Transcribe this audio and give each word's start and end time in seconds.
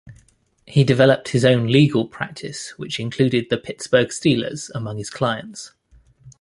He 0.65 0.83
developed 0.83 1.27
his 1.27 1.45
own 1.45 1.67
legal 1.67 2.07
practice 2.07 2.71
which 2.75 2.99
included 2.99 3.51
the 3.51 3.59
Pittsburgh 3.59 4.07
Steelers 4.07 4.71
among 4.73 4.97
his 4.97 5.11
clients. 5.11 5.73